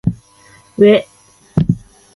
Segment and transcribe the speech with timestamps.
[0.79, 1.03] うぇ